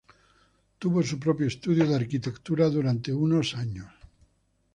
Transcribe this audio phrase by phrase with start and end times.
[0.79, 3.85] Tuvo su propio estudio de arquitectura durante unos años.